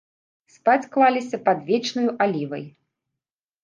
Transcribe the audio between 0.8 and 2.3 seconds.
клаліся пад вечнаю